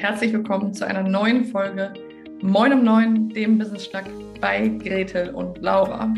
[0.00, 1.92] herzlich willkommen zu einer neuen Folge
[2.40, 4.06] Moin um Neun, dem Business Schnack
[4.40, 6.14] bei Gretel und Laura.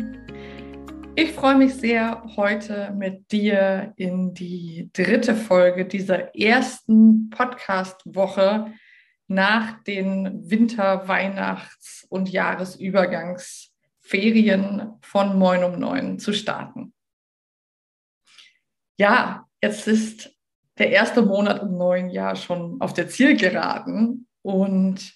[1.17, 8.71] Ich freue mich sehr, heute mit dir in die dritte Folge dieser ersten Podcast-Woche
[9.27, 16.93] nach den Winter-, Weihnachts- und Jahresübergangsferien von Moin um Neun zu starten.
[18.97, 20.32] Ja, jetzt ist
[20.77, 24.27] der erste Monat im neuen Jahr schon auf der Zielgeraden.
[24.41, 25.13] Und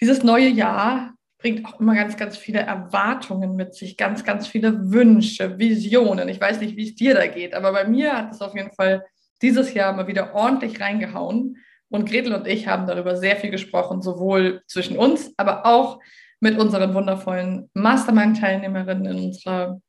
[0.00, 4.90] dieses neue Jahr bringt auch immer ganz, ganz viele Erwartungen mit sich, ganz, ganz viele
[4.90, 6.28] Wünsche, Visionen.
[6.28, 8.72] Ich weiß nicht, wie es dir da geht, aber bei mir hat es auf jeden
[8.72, 9.04] Fall
[9.40, 11.56] dieses Jahr mal wieder ordentlich reingehauen.
[11.90, 16.00] Und Gretel und ich haben darüber sehr viel gesprochen, sowohl zwischen uns, aber auch
[16.40, 19.80] mit unseren wundervollen Mastermind-Teilnehmerinnen in unserer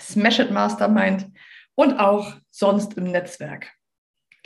[0.00, 1.26] Smash It Mastermind
[1.74, 3.70] und auch sonst im Netzwerk.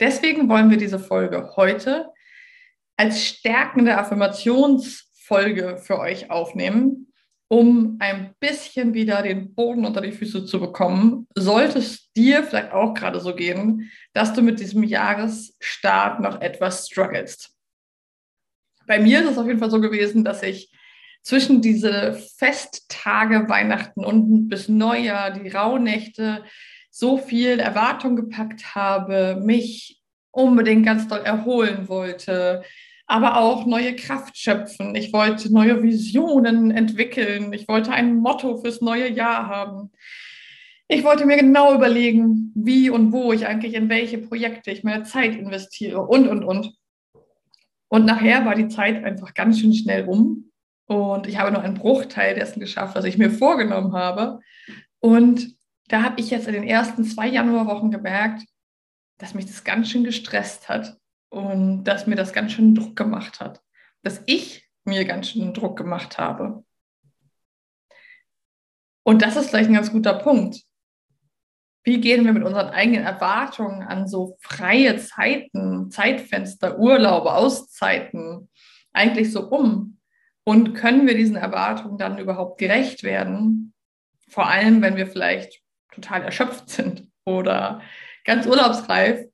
[0.01, 2.11] Deswegen wollen wir diese Folge heute
[2.97, 7.13] als stärkende Affirmationsfolge für euch aufnehmen,
[7.47, 11.27] um ein bisschen wieder den Boden unter die Füße zu bekommen.
[11.35, 16.87] Sollte es dir vielleicht auch gerade so gehen, dass du mit diesem Jahresstart noch etwas
[16.87, 17.55] strugglest.
[18.87, 20.71] Bei mir ist es auf jeden Fall so gewesen, dass ich
[21.21, 26.43] zwischen diese Festtage, Weihnachten und bis Neujahr, die Rauhnächte,
[26.91, 32.63] so viel Erwartung gepackt habe, mich unbedingt ganz doll erholen wollte,
[33.07, 34.95] aber auch neue Kraft schöpfen.
[34.95, 37.51] Ich wollte neue Visionen entwickeln.
[37.53, 39.91] Ich wollte ein Motto fürs neue Jahr haben.
[40.87, 45.03] Ich wollte mir genau überlegen, wie und wo ich eigentlich in welche Projekte ich meine
[45.03, 46.73] Zeit investiere und, und, und.
[47.87, 50.51] Und nachher war die Zeit einfach ganz schön schnell rum.
[50.85, 54.39] Und ich habe nur einen Bruchteil dessen geschafft, was ich mir vorgenommen habe.
[54.99, 55.55] Und
[55.91, 58.45] da habe ich jetzt in den ersten zwei Januarwochen gemerkt,
[59.17, 60.97] dass mich das ganz schön gestresst hat
[61.29, 63.61] und dass mir das ganz schön Druck gemacht hat.
[64.01, 66.63] Dass ich mir ganz schön Druck gemacht habe.
[69.03, 70.61] Und das ist vielleicht ein ganz guter Punkt.
[71.83, 78.49] Wie gehen wir mit unseren eigenen Erwartungen an so freie Zeiten, Zeitfenster, Urlaube, Auszeiten
[78.93, 79.99] eigentlich so um?
[80.43, 83.73] Und können wir diesen Erwartungen dann überhaupt gerecht werden?
[84.29, 85.61] Vor allem, wenn wir vielleicht
[85.91, 87.81] total erschöpft sind oder
[88.25, 89.27] ganz urlaubsreif.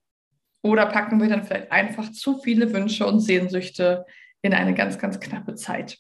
[0.63, 4.05] Oder packen wir dann vielleicht einfach zu viele Wünsche und Sehnsüchte
[4.41, 5.99] in eine ganz, ganz knappe Zeit.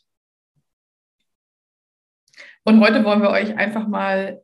[2.63, 4.41] Und heute wollen wir euch einfach mal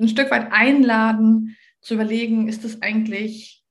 [0.00, 3.62] ein Stück weit einladen, zu überlegen, ist es eigentlich,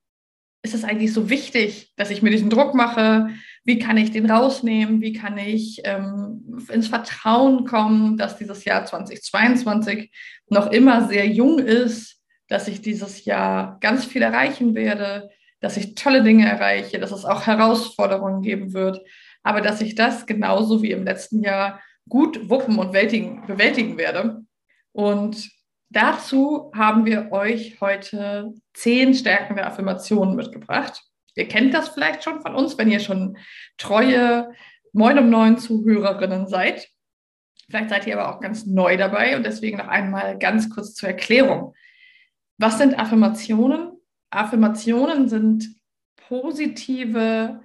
[0.84, 3.30] eigentlich so wichtig, dass ich mir diesen Druck mache?
[3.68, 5.02] Wie kann ich den rausnehmen?
[5.02, 10.10] Wie kann ich ähm, ins Vertrauen kommen, dass dieses Jahr 2022
[10.48, 15.30] noch immer sehr jung ist, dass ich dieses Jahr ganz viel erreichen werde,
[15.60, 19.02] dass ich tolle Dinge erreiche, dass es auch Herausforderungen geben wird,
[19.44, 24.46] aber dass ich das genauso wie im letzten Jahr gut wuppen und bewältigen werde.
[24.94, 25.50] Und
[25.90, 31.04] dazu haben wir euch heute zehn stärkende Affirmationen mitgebracht.
[31.38, 33.38] Ihr kennt das vielleicht schon von uns, wenn ihr schon
[33.78, 34.52] treue
[34.92, 36.90] Moin um neun Zuhörerinnen seid.
[37.70, 41.10] Vielleicht seid ihr aber auch ganz neu dabei und deswegen noch einmal ganz kurz zur
[41.10, 41.76] Erklärung.
[42.58, 43.92] Was sind Affirmationen?
[44.32, 45.68] Affirmationen sind
[46.28, 47.62] positive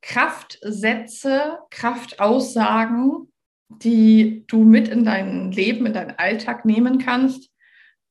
[0.00, 3.30] Kraftsätze, Kraftaussagen,
[3.68, 7.53] die du mit in dein Leben, in deinen Alltag nehmen kannst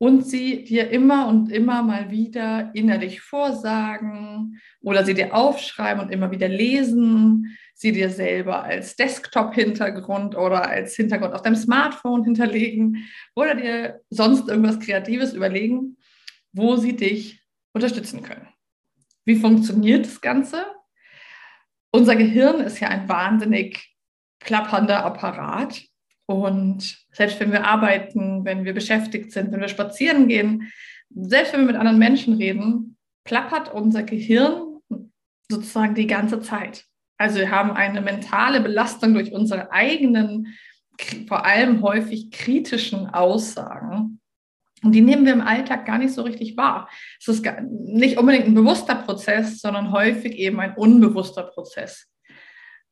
[0.04, 6.12] und sie dir immer und immer mal wieder innerlich vorsagen oder sie dir aufschreiben und
[6.12, 13.08] immer wieder lesen, sie dir selber als Desktop-Hintergrund oder als Hintergrund auf deinem Smartphone hinterlegen
[13.34, 15.96] oder dir sonst irgendwas Kreatives überlegen,
[16.52, 17.42] wo sie dich
[17.72, 18.46] unterstützen können.
[19.24, 20.66] Wie funktioniert das Ganze?
[21.92, 23.96] Unser Gehirn ist ja ein wahnsinnig
[24.38, 25.82] klappernder Apparat
[26.26, 30.72] und selbst wenn wir arbeiten, wenn wir beschäftigt sind, wenn wir spazieren gehen,
[31.10, 34.80] selbst wenn wir mit anderen Menschen reden, plappert unser Gehirn
[35.50, 36.84] sozusagen die ganze Zeit.
[37.18, 40.56] Also wir haben eine mentale Belastung durch unsere eigenen,
[41.28, 44.20] vor allem häufig kritischen Aussagen.
[44.82, 46.88] Und die nehmen wir im Alltag gar nicht so richtig wahr.
[47.18, 52.06] Es ist nicht unbedingt ein bewusster Prozess, sondern häufig eben ein unbewusster Prozess.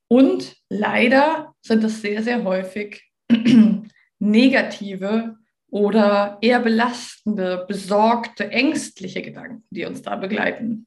[0.09, 3.12] Und leider sind es sehr, sehr häufig
[4.19, 5.37] negative
[5.71, 10.87] oder eher belastende, besorgte, ängstliche Gedanken, die uns da begleiten.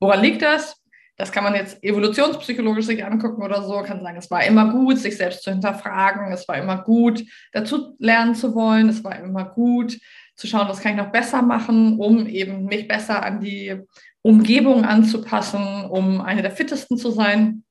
[0.00, 0.76] Woran liegt das?
[1.16, 4.98] Das kann man jetzt evolutionspsychologisch sich angucken oder so, kann sagen, es war immer gut,
[4.98, 7.22] sich selbst zu hinterfragen, es war immer gut,
[7.52, 9.98] dazu lernen zu wollen, es war immer gut,
[10.34, 13.82] zu schauen, was kann ich noch besser machen, um eben mich besser an die
[14.22, 17.64] Umgebung anzupassen, um eine der fittesten zu sein.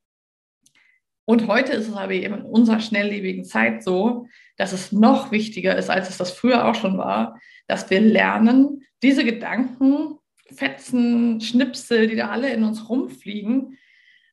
[1.30, 4.28] Und heute ist es aber eben in unserer schnelllebigen Zeit so,
[4.58, 8.84] dass es noch wichtiger ist, als es das früher auch schon war, dass wir lernen,
[9.04, 10.18] diese Gedanken,
[10.52, 13.78] Fetzen, Schnipsel, die da alle in uns rumfliegen,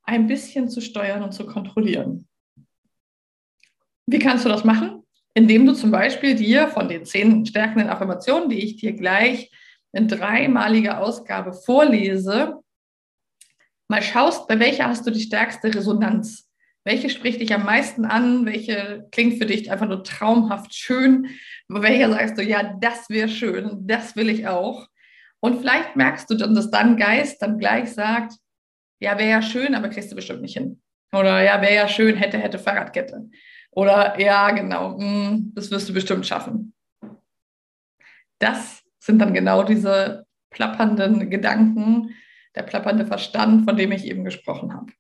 [0.05, 2.27] ein bisschen zu steuern und zu kontrollieren.
[4.07, 5.03] Wie kannst du das machen?
[5.35, 9.51] Indem du zum Beispiel dir von den zehn stärkenden Affirmationen, die ich dir gleich
[9.93, 12.55] in dreimaliger Ausgabe vorlese,
[13.87, 16.46] mal schaust, bei welcher hast du die stärkste Resonanz?
[16.87, 18.47] Welche spricht dich am meisten an?
[18.47, 21.27] Welche klingt für dich einfach nur traumhaft schön?
[21.67, 24.87] Welcher sagst du, ja, das wäre schön, das will ich auch?
[25.41, 28.35] Und vielleicht merkst du dann, dass dein Geist dann gleich sagt,
[29.01, 30.81] ja, wäre ja schön, aber kriegst du bestimmt nicht hin.
[31.13, 33.31] Oder ja, wäre ja schön, hätte, hätte Fahrradkette.
[33.73, 36.73] Oder ja, genau, hm, das wirst du bestimmt schaffen.
[38.39, 42.15] Das sind dann genau diese plappernden Gedanken,
[42.55, 44.93] der plappernde Verstand, von dem ich eben gesprochen habe.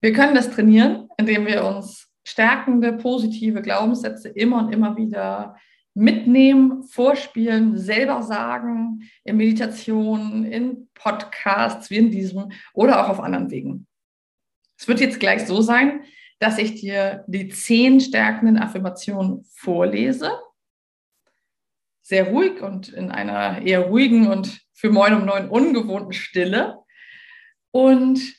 [0.00, 5.56] Wir können das trainieren, indem wir uns stärkende, positive Glaubenssätze immer und immer wieder
[5.94, 13.50] mitnehmen, vorspielen, selber sagen, in Meditationen, in Podcasts wie in diesem oder auch auf anderen
[13.50, 13.86] Wegen.
[14.78, 16.04] Es wird jetzt gleich so sein,
[16.38, 20.30] dass ich dir die zehn stärkenden Affirmationen vorlese.
[22.02, 26.78] Sehr ruhig und in einer eher ruhigen und für Moin um neun ungewohnten Stille.
[27.72, 28.37] Und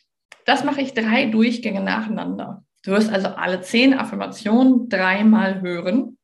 [0.50, 2.66] das mache ich drei Durchgänge nacheinander.
[2.84, 6.18] Du wirst also alle zehn Affirmationen dreimal hören.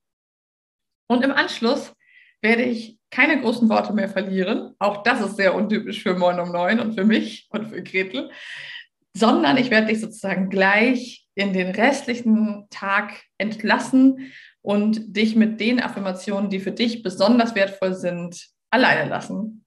[1.07, 1.93] Und im Anschluss
[2.41, 4.73] werde ich keine großen Worte mehr verlieren.
[4.79, 8.31] Auch das ist sehr untypisch für Moin um neun und für mich und für Gretel.
[9.15, 14.31] Sondern ich werde dich sozusagen gleich in den restlichen Tag entlassen
[14.61, 19.64] und dich mit den Affirmationen, die für dich besonders wertvoll sind, alleine lassen.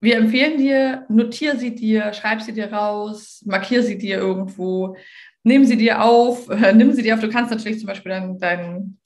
[0.00, 4.96] Wir empfehlen dir, notiere sie dir, schreib sie dir raus, markiere sie dir irgendwo,
[5.44, 7.20] nimm sie dir auf, äh, nimm sie dir auf.
[7.20, 8.98] Du kannst natürlich zum Beispiel dein, dein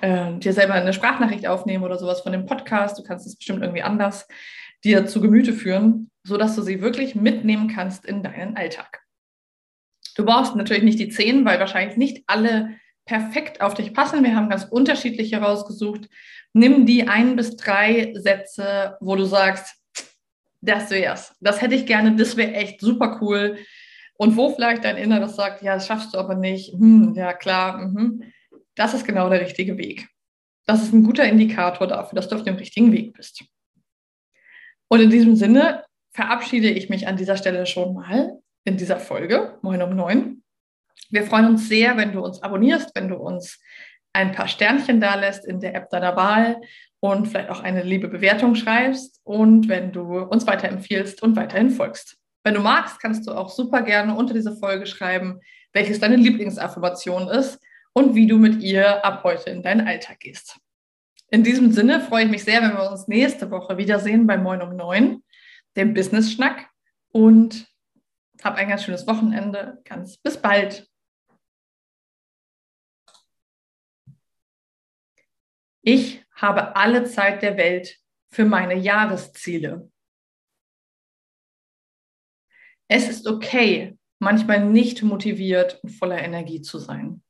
[0.00, 2.98] äh, dir selber eine Sprachnachricht aufnehmen oder sowas von dem Podcast.
[2.98, 4.26] Du kannst es bestimmt irgendwie anders
[4.84, 9.02] dir zu Gemüte führen, sodass du sie wirklich mitnehmen kannst in deinen Alltag.
[10.16, 14.22] Du brauchst natürlich nicht die zehn, weil wahrscheinlich nicht alle perfekt auf dich passen.
[14.24, 16.08] Wir haben ganz unterschiedliche rausgesucht.
[16.52, 19.79] Nimm die ein bis drei Sätze, wo du sagst,
[20.60, 21.34] das wär's.
[21.40, 23.58] Das hätte ich gerne, das wäre echt super cool.
[24.14, 26.72] Und wo vielleicht dein Inneres sagt, ja, das schaffst du aber nicht.
[26.74, 27.78] Hm, ja, klar.
[27.78, 28.32] Mhm
[28.80, 30.08] das ist genau der richtige Weg.
[30.66, 33.44] Das ist ein guter Indikator dafür, dass du auf dem richtigen Weg bist.
[34.88, 39.58] Und in diesem Sinne verabschiede ich mich an dieser Stelle schon mal in dieser Folge,
[39.62, 40.42] Moin um neun.
[41.10, 43.60] Wir freuen uns sehr, wenn du uns abonnierst, wenn du uns
[44.12, 46.60] ein paar Sternchen da lässt in der App deiner Wahl
[47.00, 52.18] und vielleicht auch eine liebe Bewertung schreibst und wenn du uns weiterempfiehlst und weiterhin folgst.
[52.44, 55.40] Wenn du magst, kannst du auch super gerne unter diese Folge schreiben,
[55.72, 57.60] welches deine Lieblingsaffirmation ist
[57.92, 60.58] und wie du mit ihr ab heute in deinen Alltag gehst.
[61.30, 64.62] In diesem Sinne freue ich mich sehr, wenn wir uns nächste Woche wiedersehen bei Moin
[64.62, 65.22] um 9,
[65.76, 66.68] dem Business-Schnack
[67.12, 67.68] und
[68.42, 69.78] hab ein ganz schönes Wochenende.
[69.84, 70.89] Ganz bis bald.
[75.82, 77.98] Ich habe alle Zeit der Welt
[78.30, 79.90] für meine Jahresziele.
[82.88, 87.22] Es ist okay, manchmal nicht motiviert und voller Energie zu sein.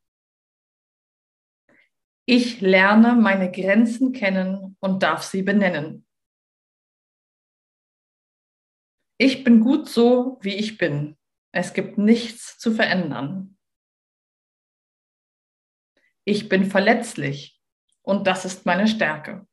[2.27, 6.07] Ich lerne meine Grenzen kennen und darf sie benennen.
[9.19, 11.19] Ich bin gut so, wie ich bin.
[11.53, 13.59] Es gibt nichts zu verändern.
[16.25, 17.60] Ich bin verletzlich
[18.11, 19.47] und das ist meine Stärke.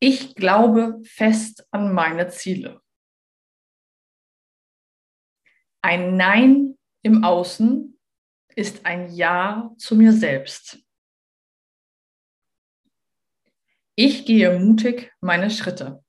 [0.00, 2.80] Ich glaube fest an meine Ziele.
[5.82, 7.98] Ein Nein im Außen
[8.54, 10.78] ist ein Ja zu mir selbst.
[13.96, 16.04] Ich gehe mutig meine Schritte.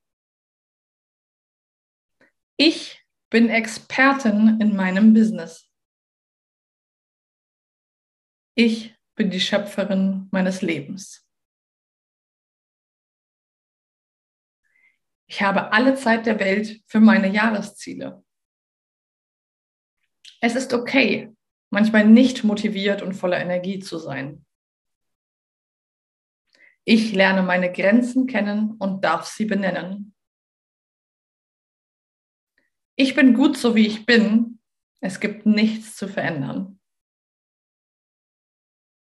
[2.58, 5.68] Ich bin Expertin in meinem Business.
[8.56, 11.30] Ich bin die Schöpferin meines Lebens.
[15.28, 18.26] Ich habe alle Zeit der Welt für meine Jahresziele.
[20.40, 21.32] Es ist okay,
[21.70, 24.44] manchmal nicht motiviert und voller Energie zu sein.
[26.84, 30.16] Ich lerne meine Grenzen kennen und darf sie benennen.
[32.96, 34.60] Ich bin gut so, wie ich bin.
[35.00, 36.81] Es gibt nichts zu verändern.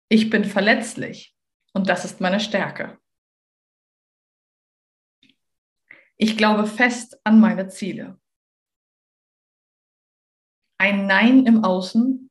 [0.08, 1.36] Ich bin verletzlich
[1.72, 3.00] und das ist meine Stärke.
[6.16, 8.20] Ich glaube fest an meine Ziele.
[10.78, 12.30] Ein Nein im Außen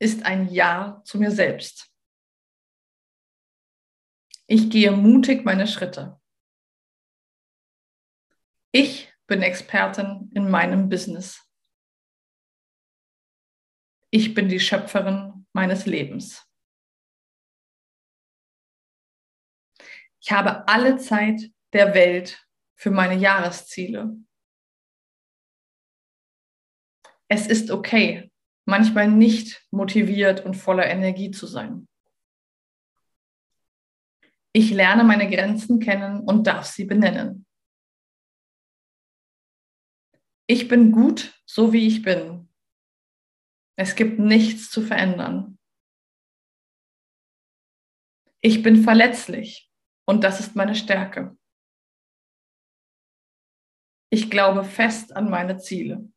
[0.00, 1.90] ist ein Ja zu mir selbst.
[4.46, 6.20] Ich gehe mutig meine Schritte.
[8.72, 11.48] Ich bin Expertin in meinem Business.
[14.10, 16.51] Ich bin die Schöpferin meines Lebens.
[20.22, 24.16] Ich habe alle Zeit der Welt für meine Jahresziele.
[27.28, 28.30] Es ist okay,
[28.64, 31.88] manchmal nicht motiviert und voller Energie zu sein.
[34.52, 37.46] Ich lerne meine Grenzen kennen und darf sie benennen.
[40.46, 42.48] Ich bin gut, so wie ich bin.
[43.76, 45.58] Es gibt nichts zu verändern.
[48.40, 49.71] Ich bin verletzlich
[50.06, 51.36] und das ist meine Stärke.
[54.10, 56.12] Ich glaube fest an meine Ziele.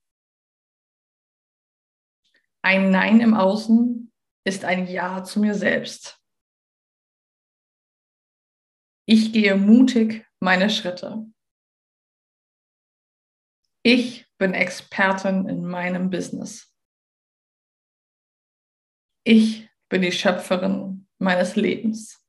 [2.61, 4.11] Ein Nein im Außen
[4.45, 6.19] ist ein Ja zu mir selbst.
[9.07, 11.31] Ich gehe mutig meine Schritte.
[13.83, 16.75] Ich bin Expertin in meinem Business.
[19.23, 22.24] Ich bin die Schöpferin meines Lebens.